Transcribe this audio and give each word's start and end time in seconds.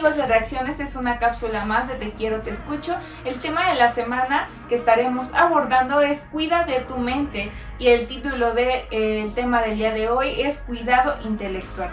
amigos 0.00 0.16
de 0.16 0.26
Reacción? 0.26 0.66
Esta 0.66 0.84
es 0.84 0.96
una 0.96 1.18
cápsula 1.18 1.66
más 1.66 1.86
de 1.86 1.94
Te 1.94 2.12
quiero, 2.12 2.40
te 2.40 2.48
escucho. 2.48 2.96
El 3.26 3.38
tema 3.38 3.68
de 3.68 3.74
la 3.74 3.92
semana 3.92 4.48
que 4.70 4.74
estaremos 4.74 5.34
abordando 5.34 6.00
es 6.00 6.20
Cuida 6.32 6.64
de 6.64 6.80
tu 6.80 6.96
mente 6.96 7.52
y 7.78 7.88
el 7.88 8.08
título 8.08 8.54
del 8.54 8.66
de, 8.90 9.24
eh, 9.24 9.30
tema 9.34 9.60
del 9.60 9.76
día 9.76 9.92
de 9.92 10.08
hoy 10.08 10.40
es 10.40 10.56
Cuidado 10.58 11.16
intelectual. 11.26 11.90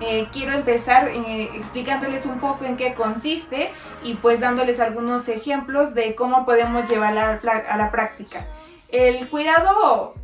Eh, 0.00 0.28
quiero 0.32 0.52
empezar 0.52 1.08
eh, 1.08 1.50
explicándoles 1.54 2.24
un 2.24 2.40
poco 2.40 2.64
en 2.64 2.78
qué 2.78 2.94
consiste 2.94 3.70
y 4.02 4.14
pues 4.14 4.40
dándoles 4.40 4.80
algunos 4.80 5.28
ejemplos 5.28 5.92
de 5.92 6.14
cómo 6.14 6.46
podemos 6.46 6.88
llevarla 6.88 7.40
a 7.68 7.76
la 7.76 7.90
práctica. 7.90 8.46
El 8.88 9.28
cuidado 9.28 10.14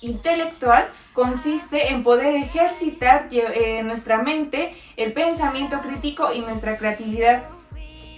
intelectual 0.00 0.88
consiste 1.12 1.92
en 1.92 2.02
poder 2.02 2.34
ejercitar 2.34 3.28
eh, 3.30 3.82
nuestra 3.82 4.22
mente, 4.22 4.74
el 4.96 5.12
pensamiento 5.12 5.80
crítico 5.80 6.32
y 6.32 6.40
nuestra 6.40 6.78
creatividad. 6.78 7.44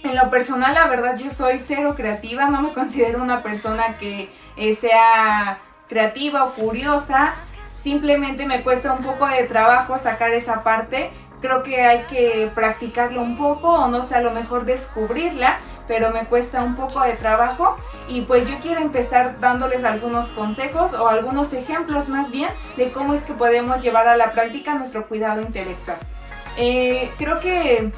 En 0.03 0.15
lo 0.15 0.29
personal, 0.29 0.73
la 0.75 0.87
verdad, 0.87 1.17
yo 1.17 1.31
soy 1.31 1.59
cero 1.59 1.95
creativa, 1.95 2.49
no 2.49 2.61
me 2.61 2.73
considero 2.73 3.21
una 3.21 3.41
persona 3.41 3.97
que 3.97 4.29
eh, 4.55 4.75
sea 4.75 5.59
creativa 5.89 6.45
o 6.45 6.51
curiosa, 6.51 7.35
simplemente 7.67 8.45
me 8.45 8.61
cuesta 8.61 8.93
un 8.93 9.03
poco 9.03 9.27
de 9.27 9.43
trabajo 9.43 9.97
sacar 9.97 10.31
esa 10.31 10.63
parte. 10.63 11.11
Creo 11.41 11.63
que 11.63 11.81
hay 11.81 12.03
que 12.09 12.49
practicarlo 12.55 13.21
un 13.21 13.37
poco 13.37 13.69
o 13.69 13.87
no 13.87 14.03
sé, 14.03 14.15
a 14.15 14.21
lo 14.21 14.31
mejor 14.31 14.65
descubrirla, 14.65 15.59
pero 15.87 16.11
me 16.11 16.25
cuesta 16.25 16.63
un 16.63 16.75
poco 16.75 17.01
de 17.01 17.13
trabajo 17.13 17.75
y 18.07 18.21
pues 18.21 18.49
yo 18.49 18.59
quiero 18.59 18.81
empezar 18.81 19.39
dándoles 19.39 19.83
algunos 19.83 20.27
consejos 20.29 20.93
o 20.93 21.07
algunos 21.07 21.53
ejemplos 21.53 22.09
más 22.09 22.31
bien 22.31 22.49
de 22.77 22.91
cómo 22.91 23.13
es 23.13 23.23
que 23.23 23.33
podemos 23.33 23.81
llevar 23.81 24.07
a 24.07 24.17
la 24.17 24.31
práctica 24.31 24.75
nuestro 24.75 25.07
cuidado 25.07 25.41
intelectual. 25.41 25.97
Eh, 26.57 27.11
creo 27.17 27.39
que 27.39 27.91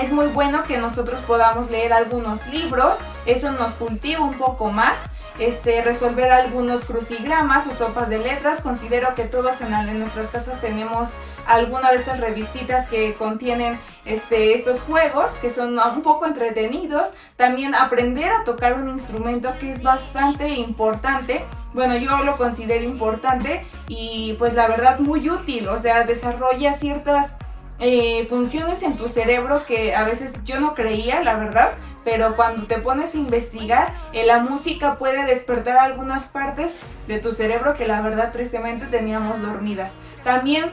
es 0.00 0.12
muy 0.12 0.26
bueno 0.26 0.64
que 0.64 0.78
nosotros 0.78 1.20
podamos 1.20 1.70
leer 1.70 1.92
algunos 1.92 2.46
libros, 2.48 2.98
eso 3.26 3.52
nos 3.52 3.74
cultiva 3.74 4.20
un 4.20 4.34
poco 4.34 4.70
más 4.70 4.96
este, 5.38 5.82
resolver 5.82 6.30
algunos 6.30 6.84
crucigramas 6.84 7.66
o 7.66 7.74
sopas 7.74 8.08
de 8.08 8.18
letras. 8.18 8.60
Considero 8.60 9.14
que 9.14 9.24
todos 9.24 9.60
en, 9.60 9.98
nuestras 9.98 10.30
casas 10.30 10.60
tenemos 10.60 11.10
alguna 11.46 11.90
de 11.90 11.96
estas 11.96 12.20
revistitas 12.20 12.88
que 12.88 13.14
contienen 13.14 13.78
este, 14.04 14.54
estos 14.54 14.80
juegos 14.82 15.32
que 15.40 15.50
son 15.50 15.78
un 15.78 16.02
poco 16.02 16.26
entretenidos. 16.26 17.08
También 17.36 17.74
aprender 17.74 18.30
a 18.30 18.44
tocar 18.44 18.74
un 18.74 18.88
instrumento 18.88 19.52
que 19.60 19.72
es 19.72 19.82
bastante 19.82 20.48
importante. 20.48 21.44
Bueno, 21.72 21.96
yo 21.96 22.18
lo 22.18 22.36
considero 22.36 22.84
importante 22.84 23.66
y 23.88 24.34
pues 24.38 24.54
la 24.54 24.68
verdad 24.68 24.98
muy 24.98 25.28
útil. 25.28 25.68
O 25.68 25.78
sea, 25.78 26.04
desarrolla 26.04 26.74
ciertas 26.74 27.32
eh, 27.80 28.26
funciones 28.28 28.82
en 28.82 28.96
tu 28.96 29.08
cerebro 29.08 29.66
que 29.66 29.96
a 29.96 30.04
veces 30.04 30.32
yo 30.44 30.60
no 30.60 30.74
creía, 30.74 31.22
la 31.22 31.34
verdad, 31.34 31.72
pero 32.04 32.36
cuando 32.36 32.66
te 32.66 32.78
pones 32.78 33.14
a 33.14 33.18
investigar, 33.18 33.92
eh, 34.12 34.24
la 34.24 34.38
música 34.38 34.96
puede 34.96 35.24
despertar 35.26 35.78
algunas 35.78 36.26
partes 36.26 36.76
de 37.08 37.18
tu 37.18 37.32
cerebro 37.32 37.74
que 37.74 37.86
la 37.86 38.00
verdad 38.00 38.32
tristemente 38.32 38.86
teníamos 38.86 39.42
dormidas. 39.42 39.90
También 40.22 40.70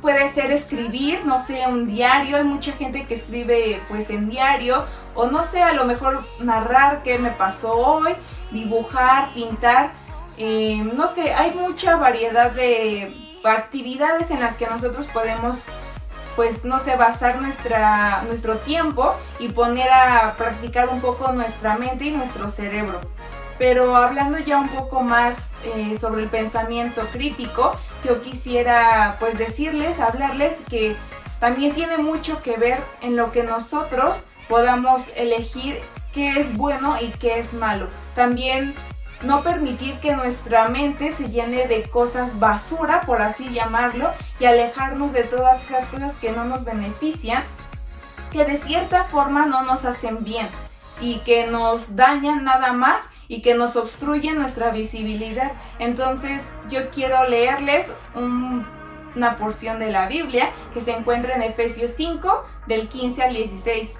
puede 0.00 0.32
ser 0.32 0.50
escribir, 0.50 1.24
no 1.24 1.38
sé, 1.38 1.64
un 1.66 1.86
diario, 1.86 2.36
hay 2.36 2.44
mucha 2.44 2.72
gente 2.72 3.06
que 3.06 3.14
escribe 3.14 3.82
pues 3.88 4.10
en 4.10 4.28
diario, 4.28 4.86
o 5.14 5.26
no 5.26 5.44
sé, 5.44 5.62
a 5.62 5.72
lo 5.72 5.84
mejor 5.84 6.24
narrar 6.38 7.02
qué 7.02 7.18
me 7.18 7.30
pasó 7.30 7.72
hoy, 7.74 8.12
dibujar, 8.50 9.34
pintar, 9.34 9.92
eh, 10.38 10.82
no 10.94 11.08
sé, 11.08 11.34
hay 11.34 11.52
mucha 11.52 11.96
variedad 11.96 12.50
de 12.50 13.14
actividades 13.44 14.30
en 14.30 14.40
las 14.40 14.56
que 14.56 14.66
nosotros 14.66 15.06
podemos 15.06 15.66
pues 16.36 16.64
no 16.64 16.78
sé, 16.78 16.96
basar 16.96 17.40
nuestra, 17.40 18.22
nuestro 18.22 18.56
tiempo 18.58 19.14
y 19.38 19.48
poner 19.48 19.90
a 19.90 20.34
practicar 20.38 20.88
un 20.88 21.00
poco 21.00 21.32
nuestra 21.32 21.76
mente 21.76 22.06
y 22.06 22.10
nuestro 22.12 22.48
cerebro. 22.48 23.00
Pero 23.60 23.94
hablando 23.94 24.38
ya 24.38 24.56
un 24.56 24.68
poco 24.68 25.02
más 25.02 25.36
eh, 25.64 25.98
sobre 25.98 26.22
el 26.22 26.30
pensamiento 26.30 27.02
crítico, 27.12 27.72
yo 28.02 28.22
quisiera 28.22 29.18
pues 29.20 29.36
decirles, 29.36 30.00
hablarles 30.00 30.54
que 30.70 30.96
también 31.40 31.74
tiene 31.74 31.98
mucho 31.98 32.40
que 32.40 32.56
ver 32.56 32.82
en 33.02 33.16
lo 33.16 33.32
que 33.32 33.42
nosotros 33.42 34.16
podamos 34.48 35.08
elegir 35.14 35.78
qué 36.14 36.40
es 36.40 36.56
bueno 36.56 36.96
y 37.02 37.08
qué 37.18 37.38
es 37.38 37.52
malo. 37.52 37.88
También 38.14 38.74
no 39.20 39.42
permitir 39.42 40.00
que 40.00 40.16
nuestra 40.16 40.68
mente 40.68 41.12
se 41.12 41.28
llene 41.28 41.66
de 41.66 41.82
cosas 41.82 42.38
basura, 42.38 43.02
por 43.02 43.20
así 43.20 43.52
llamarlo, 43.52 44.10
y 44.38 44.46
alejarnos 44.46 45.12
de 45.12 45.24
todas 45.24 45.62
esas 45.66 45.84
cosas 45.88 46.14
que 46.14 46.32
no 46.32 46.46
nos 46.46 46.64
benefician, 46.64 47.44
que 48.32 48.46
de 48.46 48.56
cierta 48.56 49.04
forma 49.04 49.44
no 49.44 49.64
nos 49.64 49.84
hacen 49.84 50.24
bien 50.24 50.48
y 50.98 51.18
que 51.18 51.46
nos 51.46 51.94
dañan 51.94 52.44
nada 52.44 52.72
más 52.72 53.02
y 53.30 53.42
que 53.42 53.54
nos 53.54 53.76
obstruyen 53.76 54.40
nuestra 54.40 54.72
visibilidad. 54.72 55.52
Entonces 55.78 56.42
yo 56.68 56.90
quiero 56.90 57.28
leerles 57.28 57.86
una 58.16 59.36
porción 59.36 59.78
de 59.78 59.92
la 59.92 60.08
Biblia 60.08 60.50
que 60.74 60.80
se 60.80 60.90
encuentra 60.90 61.36
en 61.36 61.42
Efesios 61.42 61.92
5 61.92 62.44
del 62.66 62.88
15 62.88 63.22
al 63.22 63.34
16. 63.34 63.96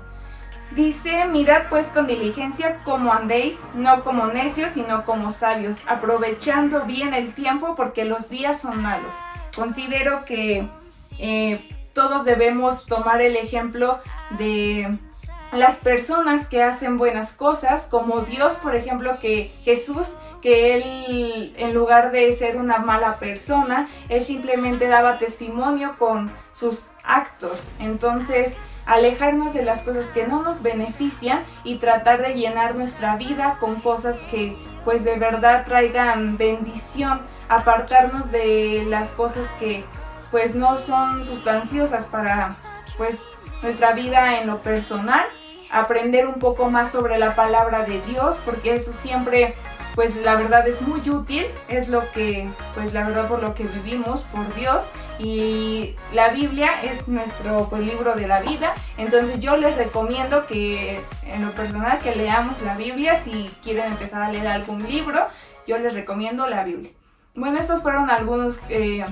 Dice, 0.74 1.26
mirad 1.26 1.62
pues 1.70 1.86
con 1.88 2.08
diligencia 2.08 2.80
cómo 2.82 3.12
andéis, 3.12 3.60
no 3.74 4.02
como 4.02 4.26
necios, 4.26 4.72
sino 4.72 5.04
como 5.04 5.30
sabios, 5.30 5.78
aprovechando 5.86 6.84
bien 6.84 7.14
el 7.14 7.32
tiempo 7.32 7.76
porque 7.76 8.04
los 8.04 8.30
días 8.30 8.60
son 8.60 8.82
malos. 8.82 9.14
Considero 9.54 10.24
que 10.24 10.68
eh, 11.18 11.68
todos 11.92 12.24
debemos 12.24 12.86
tomar 12.86 13.20
el 13.20 13.36
ejemplo 13.36 14.00
de 14.38 14.91
las 15.53 15.77
personas 15.77 16.47
que 16.47 16.62
hacen 16.62 16.99
buenas 16.99 17.33
cosas, 17.33 17.84
como 17.84 18.21
Dios, 18.21 18.55
por 18.56 18.75
ejemplo, 18.75 19.19
que 19.21 19.53
Jesús, 19.65 20.09
que 20.41 20.75
él 20.75 21.55
en 21.56 21.75
lugar 21.75 22.12
de 22.12 22.34
ser 22.34 22.56
una 22.56 22.78
mala 22.78 23.19
persona, 23.19 23.89
él 24.09 24.25
simplemente 24.25 24.89
daba 24.89 25.19
testimonio 25.19 25.97
con 25.99 26.33
sus 26.53 26.87
actos. 27.05 27.62
Entonces, 27.78 28.56
alejarnos 28.87 29.53
de 29.53 29.62
las 29.62 29.83
cosas 29.83 30.06
que 30.06 30.27
no 30.27 30.43
nos 30.43 30.62
benefician 30.62 31.44
y 31.65 31.77
tratar 31.77 32.22
de 32.22 32.34
llenar 32.34 32.75
nuestra 32.75 33.16
vida 33.16 33.56
con 33.60 33.81
cosas 33.81 34.19
que 34.31 34.56
pues 34.84 35.05
de 35.05 35.19
verdad 35.19 35.66
traigan 35.66 36.39
bendición, 36.39 37.21
apartarnos 37.49 38.31
de 38.33 38.84
las 38.89 39.10
cosas 39.10 39.47
que 39.59 39.84
pues 40.31 40.55
no 40.55 40.78
son 40.78 41.22
sustanciosas 41.25 42.05
para 42.06 42.53
pues 42.97 43.16
nuestra 43.62 43.93
vida 43.93 44.41
en 44.41 44.47
lo 44.47 44.59
personal, 44.59 45.27
aprender 45.70 46.26
un 46.26 46.34
poco 46.34 46.70
más 46.70 46.91
sobre 46.91 47.19
la 47.19 47.34
palabra 47.34 47.84
de 47.84 48.00
Dios, 48.03 48.38
porque 48.44 48.76
eso 48.76 48.92
siempre 48.92 49.54
pues 49.94 50.14
la 50.16 50.36
verdad 50.36 50.66
es 50.69 50.81
muy 50.82 51.00
útil, 51.10 51.47
es 51.69 51.88
lo 51.88 52.00
que, 52.12 52.48
pues 52.75 52.92
la 52.92 53.04
verdad 53.04 53.28
por 53.28 53.42
lo 53.42 53.54
que 53.54 53.64
vivimos, 53.64 54.22
por 54.25 54.54
Dios, 54.54 54.84
y 55.19 55.97
la 56.14 56.30
Biblia 56.30 56.70
es 56.82 57.06
nuestro 57.09 57.69
pues, 57.69 57.82
libro 57.82 58.14
de 58.14 58.26
la 58.26 58.41
vida, 58.41 58.75
entonces 58.97 59.41
yo 59.41 59.56
les 59.56 59.76
recomiendo 59.76 60.47
que 60.47 61.00
en 61.26 61.44
lo 61.44 61.53
personal 61.53 61.98
que 61.98 62.14
leamos 62.14 62.60
la 62.62 62.76
Biblia, 62.76 63.20
si 63.22 63.50
quieren 63.62 63.92
empezar 63.92 64.22
a 64.22 64.32
leer 64.32 64.48
algún 64.48 64.86
libro, 64.88 65.26
yo 65.66 65.78
les 65.78 65.92
recomiendo 65.92 66.47
la 66.47 66.64
Biblia. 66.64 66.92
Bueno, 67.34 67.60
estos 67.60 67.82
fueron 67.82 68.10
algunos 68.10 68.60
eh, 68.69 69.03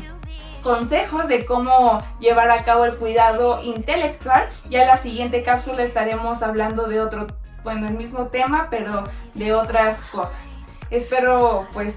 consejos 0.62 1.28
de 1.28 1.46
cómo 1.46 2.02
llevar 2.20 2.50
a 2.50 2.64
cabo 2.64 2.84
el 2.84 2.96
cuidado 2.96 3.62
intelectual. 3.62 4.48
Ya 4.70 4.82
en 4.82 4.88
la 4.88 4.96
siguiente 4.96 5.42
cápsula 5.42 5.82
estaremos 5.82 6.42
hablando 6.42 6.88
de 6.88 7.00
otro, 7.00 7.26
bueno, 7.64 7.88
el 7.88 7.94
mismo 7.94 8.28
tema, 8.28 8.68
pero 8.70 9.04
de 9.34 9.54
otras 9.54 10.00
cosas. 10.12 10.40
Espero 10.90 11.66
pues 11.72 11.96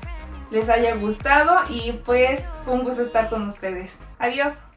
les 0.52 0.70
haya 0.70 0.96
gustado 0.96 1.62
y 1.70 1.94
pues 2.06 2.44
fue 2.66 2.74
un 2.74 2.84
gusto 2.84 3.04
estar 3.04 3.30
con 3.30 3.48
ustedes. 3.48 3.94
Adiós. 4.20 4.71